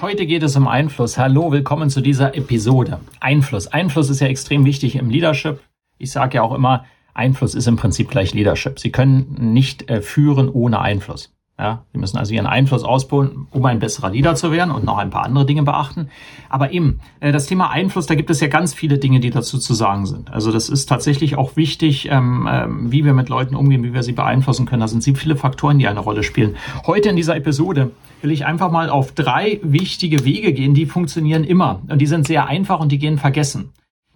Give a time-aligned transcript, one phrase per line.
[0.00, 1.18] Heute geht es um Einfluss.
[1.18, 3.00] Hallo, willkommen zu dieser Episode.
[3.20, 3.66] Einfluss.
[3.66, 5.60] Einfluss ist ja extrem wichtig im Leadership.
[5.98, 8.78] Ich sage ja auch immer, Einfluss ist im Prinzip gleich Leadership.
[8.78, 11.34] Sie können nicht äh, führen ohne Einfluss.
[11.60, 14.96] Ja, Sie müssen also Ihren Einfluss ausbauen, um ein besserer Leader zu werden und noch
[14.96, 16.08] ein paar andere Dinge beachten.
[16.48, 19.58] Aber eben, äh, das Thema Einfluss, da gibt es ja ganz viele Dinge, die dazu
[19.58, 20.32] zu sagen sind.
[20.32, 24.02] Also das ist tatsächlich auch wichtig, ähm, ähm, wie wir mit Leuten umgehen, wie wir
[24.02, 24.80] sie beeinflussen können.
[24.80, 26.56] Da sind viele Faktoren, die eine Rolle spielen.
[26.86, 27.90] Heute in dieser Episode
[28.22, 31.82] will ich einfach mal auf drei wichtige Wege gehen, die funktionieren immer.
[31.88, 33.70] Und die sind sehr einfach und die gehen vergessen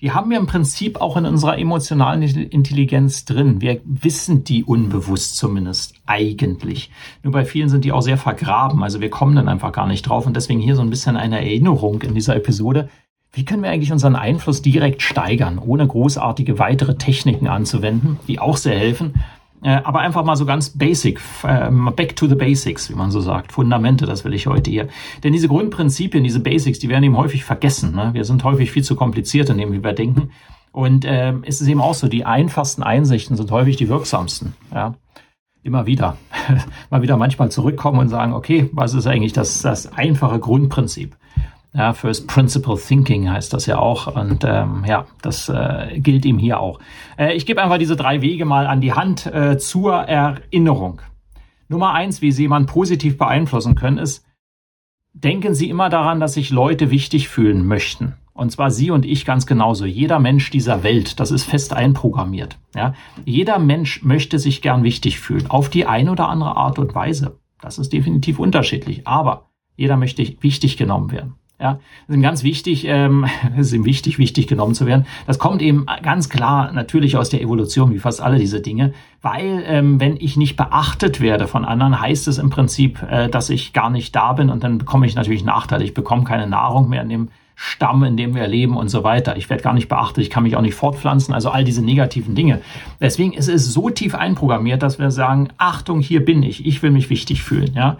[0.00, 3.60] die haben wir im Prinzip auch in unserer emotionalen Intelligenz drin.
[3.60, 6.90] Wir wissen die unbewusst zumindest eigentlich.
[7.22, 8.82] Nur bei vielen sind die auch sehr vergraben.
[8.82, 10.26] Also wir kommen dann einfach gar nicht drauf.
[10.26, 12.88] Und deswegen hier so ein bisschen eine Erinnerung in dieser Episode.
[13.32, 18.56] Wie können wir eigentlich unseren Einfluss direkt steigern, ohne großartige weitere Techniken anzuwenden, die auch
[18.56, 19.14] sehr helfen?
[19.62, 23.20] Äh, aber einfach mal so ganz basic, ähm, back to the basics, wie man so
[23.20, 23.52] sagt.
[23.52, 24.88] Fundamente, das will ich heute hier.
[25.22, 27.94] Denn diese Grundprinzipien, diese Basics, die werden eben häufig vergessen.
[27.94, 28.10] Ne?
[28.14, 30.30] Wir sind häufig viel zu kompliziert in dem, wie wir denken.
[30.72, 34.54] Und äh, es ist eben auch so, die einfachsten Einsichten sind häufig die wirksamsten.
[34.72, 34.94] Ja?
[35.62, 36.16] Immer wieder.
[36.90, 41.16] mal wieder manchmal zurückkommen und sagen, okay, was ist eigentlich das, das einfache Grundprinzip?
[41.72, 44.14] Ja, First Principle Thinking heißt das ja auch.
[44.14, 46.80] Und ähm, ja, das äh, gilt ihm hier auch.
[47.16, 51.00] Äh, ich gebe einfach diese drei Wege mal an die Hand äh, zur Erinnerung.
[51.68, 54.26] Nummer eins, wie Sie jemanden positiv beeinflussen können, ist,
[55.12, 58.14] denken Sie immer daran, dass sich Leute wichtig fühlen möchten.
[58.32, 59.84] Und zwar Sie und ich ganz genauso.
[59.84, 62.58] Jeder Mensch dieser Welt, das ist fest einprogrammiert.
[62.74, 62.94] Ja?
[63.24, 65.48] Jeder Mensch möchte sich gern wichtig fühlen.
[65.48, 67.38] Auf die eine oder andere Art und Weise.
[67.60, 69.06] Das ist definitiv unterschiedlich.
[69.06, 71.34] Aber jeder möchte wichtig genommen werden.
[71.60, 71.78] Ja,
[72.08, 73.26] das ist ganz wichtig, ähm,
[73.58, 75.06] es ist wichtig, wichtig genommen zu werden.
[75.26, 79.62] Das kommt eben ganz klar natürlich aus der Evolution, wie fast alle diese Dinge, weil
[79.66, 83.74] ähm, wenn ich nicht beachtet werde von anderen, heißt es im Prinzip, äh, dass ich
[83.74, 85.84] gar nicht da bin und dann bekomme ich natürlich Nachteile.
[85.84, 87.28] Ich bekomme keine Nahrung mehr in dem
[87.62, 89.36] Stamm, in dem wir leben und so weiter.
[89.36, 92.34] Ich werde gar nicht beachtet, ich kann mich auch nicht fortpflanzen, also all diese negativen
[92.34, 92.62] Dinge.
[93.02, 96.90] Deswegen ist es so tief einprogrammiert, dass wir sagen, Achtung, hier bin ich, ich will
[96.90, 97.98] mich wichtig fühlen, ja.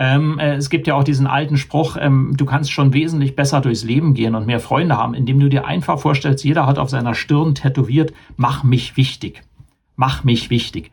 [0.00, 3.60] Ähm, äh, es gibt ja auch diesen alten Spruch, ähm, du kannst schon wesentlich besser
[3.60, 6.88] durchs Leben gehen und mehr Freunde haben, indem du dir einfach vorstellst, jeder hat auf
[6.88, 9.42] seiner Stirn tätowiert, mach mich wichtig.
[9.96, 10.92] Mach mich wichtig.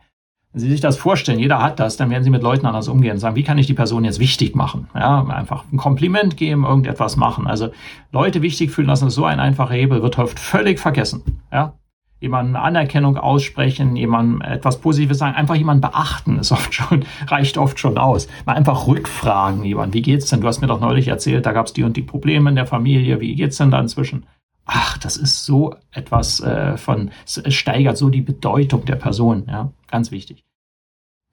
[0.52, 3.12] Wenn Sie sich das vorstellen, jeder hat das, dann werden Sie mit Leuten anders umgehen
[3.12, 4.88] und sagen, wie kann ich die Person jetzt wichtig machen?
[4.92, 7.46] Ja, einfach ein Kompliment geben, irgendetwas machen.
[7.46, 7.68] Also
[8.10, 11.22] Leute wichtig fühlen lassen, so ein einfacher Hebel, wird oft völlig vergessen.
[11.52, 11.74] Ja,
[12.26, 17.78] jemandem Anerkennung aussprechen, jemandem etwas Positives sagen, einfach jemanden beachten, ist oft schon, reicht oft
[17.78, 18.26] schon aus.
[18.44, 20.40] Mal einfach rückfragen, jemand, wie geht's denn?
[20.40, 23.20] Du hast mir doch neulich erzählt, da gab's die und die Probleme in der Familie,
[23.20, 24.26] wie geht's denn da inzwischen?
[24.64, 29.70] Ach, das ist so etwas äh, von, es steigert so die Bedeutung der Person, ja,
[29.88, 30.42] ganz wichtig.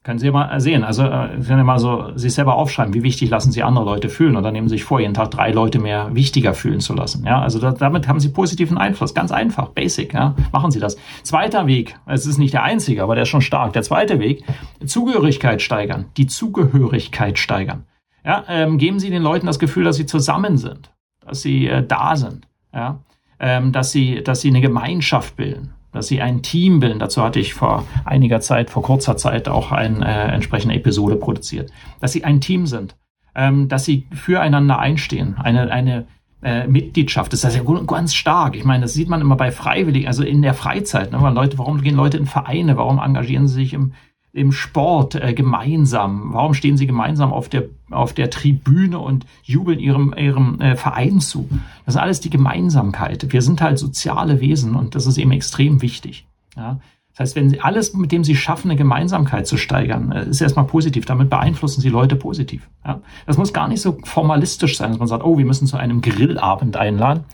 [0.04, 0.84] Können Sie mal sehen.
[0.84, 4.34] Also, äh, Sie mal so sich selber aufschreiben, wie wichtig lassen Sie andere Leute fühlen.
[4.36, 7.26] Dann nehmen Sie sich vor, jeden Tag drei Leute mehr wichtiger fühlen zu lassen.
[7.26, 9.14] Ja, also da, damit haben Sie positiven Einfluss.
[9.14, 10.14] Ganz einfach, basic.
[10.14, 10.98] Ja, machen Sie das.
[11.24, 11.96] Zweiter Weg.
[12.06, 13.72] Es ist nicht der einzige, aber der ist schon stark.
[13.72, 14.44] Der zweite Weg.
[14.86, 16.08] Zugehörigkeit steigern.
[16.18, 17.86] Die Zugehörigkeit steigern.
[18.26, 20.92] Ja, ähm, geben Sie den Leuten das Gefühl, dass sie zusammen sind.
[21.26, 22.46] Dass sie äh, da sind.
[22.74, 23.00] Ja,
[23.40, 27.00] ähm, dass sie, dass sie eine Gemeinschaft bilden dass sie ein Team bilden.
[27.00, 31.72] Dazu hatte ich vor einiger Zeit, vor kurzer Zeit auch eine äh, entsprechende Episode produziert.
[32.02, 32.96] Dass sie ein Team sind,
[33.36, 36.08] ähm, dass sie füreinander einstehen, eine, eine
[36.42, 37.32] äh, Mitgliedschaft.
[37.32, 38.56] Das ist ja ganz stark.
[38.56, 41.12] Ich meine, das sieht man immer bei Freiwilligen, also in der Freizeit.
[41.12, 41.18] Ne?
[41.34, 42.76] Leute, warum gehen Leute in Vereine?
[42.76, 43.94] Warum engagieren sie sich im
[44.34, 46.34] im Sport äh, gemeinsam?
[46.34, 51.22] Warum stehen sie gemeinsam auf der, auf der Tribüne und jubeln ihrem, ihrem äh, Verein
[51.22, 51.48] zu?
[51.86, 53.32] Das ist alles die Gemeinsamkeit.
[53.32, 56.26] Wir sind halt soziale Wesen und das ist eben extrem wichtig.
[56.58, 56.80] Ja?
[57.12, 60.42] Das heißt, wenn Sie alles, mit dem Sie schaffen, eine Gemeinsamkeit zu steigern, äh, ist
[60.42, 61.06] erstmal positiv.
[61.06, 62.68] Damit beeinflussen Sie Leute positiv.
[62.84, 63.02] Ja?
[63.28, 66.02] Das muss gar nicht so formalistisch sein, dass man sagt, oh, wir müssen zu einem
[66.02, 67.26] Grillabend einladen.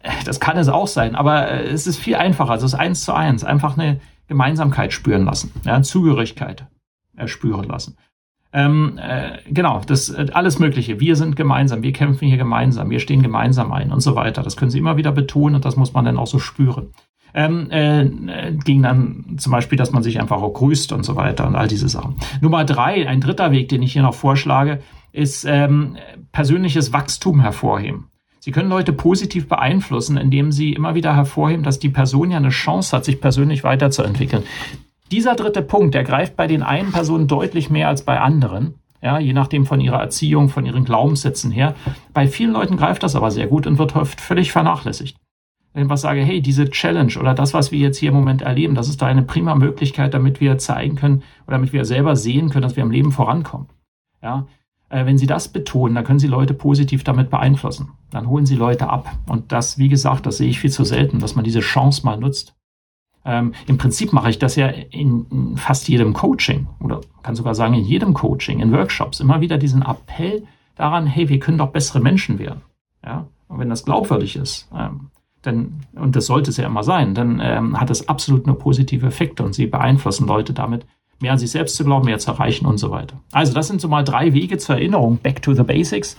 [0.00, 2.52] Äh, das kann es auch sein, aber äh, es ist viel einfacher.
[2.52, 3.44] Also es ist eins zu eins.
[3.44, 6.66] Einfach eine, Gemeinsamkeit spüren lassen, ja, Zugehörigkeit
[7.16, 7.96] erspüren lassen.
[8.54, 11.00] Ähm, äh, genau, das äh, alles Mögliche.
[11.00, 14.42] Wir sind gemeinsam, wir kämpfen hier gemeinsam, wir stehen gemeinsam ein und so weiter.
[14.42, 16.88] Das können Sie immer wieder betonen und das muss man dann auch so spüren.
[17.34, 21.46] Ähm, äh, ging dann zum Beispiel, dass man sich einfach auch grüßt und so weiter
[21.46, 22.16] und all diese Sachen.
[22.42, 24.80] Nummer drei, ein dritter Weg, den ich hier noch vorschlage,
[25.12, 25.96] ist ähm,
[26.32, 28.08] persönliches Wachstum hervorheben.
[28.44, 32.48] Sie können Leute positiv beeinflussen, indem Sie immer wieder hervorheben, dass die Person ja eine
[32.48, 34.42] Chance hat, sich persönlich weiterzuentwickeln.
[35.12, 38.74] Dieser dritte Punkt, der greift bei den einen Personen deutlich mehr als bei anderen.
[39.00, 41.76] Ja, je nachdem von ihrer Erziehung, von ihren Glaubenssätzen her.
[42.12, 45.16] Bei vielen Leuten greift das aber sehr gut und wird oft völlig vernachlässigt.
[45.72, 48.42] Wenn ich was sage, hey, diese Challenge oder das, was wir jetzt hier im Moment
[48.42, 52.16] erleben, das ist da eine prima Möglichkeit, damit wir zeigen können oder damit wir selber
[52.16, 53.68] sehen können, dass wir im Leben vorankommen.
[54.20, 54.48] Ja,
[54.92, 57.92] äh, wenn Sie das betonen, dann können Sie Leute positiv damit beeinflussen.
[58.10, 59.10] Dann holen Sie Leute ab.
[59.26, 62.18] Und das, wie gesagt, das sehe ich viel zu selten, dass man diese Chance mal
[62.18, 62.54] nutzt.
[63.24, 67.54] Ähm, Im Prinzip mache ich das ja in, in fast jedem Coaching oder kann sogar
[67.54, 70.44] sagen in jedem Coaching, in Workshops immer wieder diesen Appell
[70.74, 72.62] daran, hey, wir können doch bessere Menschen werden.
[73.04, 75.10] Ja, und wenn das glaubwürdig ist, ähm,
[75.42, 79.06] dann, und das sollte es ja immer sein, dann ähm, hat es absolut nur positive
[79.06, 80.86] Effekte und sie beeinflussen Leute damit,
[81.22, 83.16] mehr an sich selbst zu glauben, mehr zu erreichen und so weiter.
[83.32, 86.16] Also das sind so mal drei Wege zur Erinnerung, back to the basics,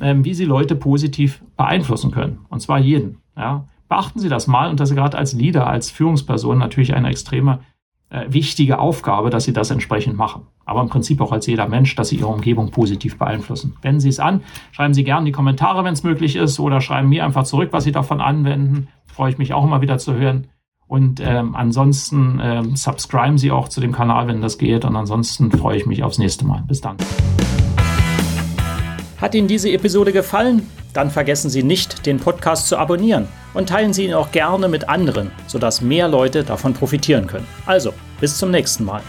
[0.00, 2.40] ähm, wie Sie Leute positiv beeinflussen können.
[2.48, 3.18] Und zwar jeden.
[3.36, 3.66] Ja.
[3.88, 7.60] Beachten Sie das mal und das ist gerade als Leader, als Führungsperson natürlich eine extreme
[8.08, 10.42] äh, wichtige Aufgabe, dass Sie das entsprechend machen.
[10.64, 13.74] Aber im Prinzip auch als jeder Mensch, dass Sie Ihre Umgebung positiv beeinflussen.
[13.82, 17.08] Wenden Sie es an, schreiben Sie gerne die Kommentare, wenn es möglich ist, oder schreiben
[17.08, 18.88] mir einfach zurück, was Sie davon anwenden.
[19.06, 20.46] Freue ich mich auch immer wieder zu hören.
[20.92, 24.84] Und ähm, ansonsten ähm, subscriben Sie auch zu dem Kanal, wenn das geht.
[24.84, 26.64] Und ansonsten freue ich mich aufs nächste Mal.
[26.68, 26.98] Bis dann.
[29.18, 30.68] Hat Ihnen diese Episode gefallen?
[30.92, 34.90] Dann vergessen Sie nicht, den Podcast zu abonnieren und teilen Sie ihn auch gerne mit
[34.90, 37.46] anderen, sodass mehr Leute davon profitieren können.
[37.64, 39.00] Also, bis zum nächsten Mal.